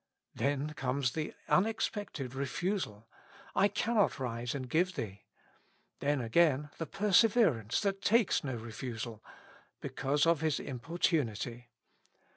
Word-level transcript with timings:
Then 0.33 0.71
comes 0.73 1.11
the 1.11 1.35
unexpected 1.47 2.33
refusal;" 2.33 3.07
I 3.63 3.69
can7iot 3.69 4.17
rise 4.17 4.55
and 4.55 4.67
give 4.67 4.95
thee." 4.95 5.25
Then 5.99 6.19
again 6.21 6.71
\}i\Q 6.79 6.87
perseverance 6.87 7.85
\}a?i\.\.2ik.^^ 7.85 8.43
no 8.43 8.55
refusal: 8.55 9.23
"because 9.79 10.25
of 10.25 10.41
his 10.41 10.59
importimity.' 10.59 11.67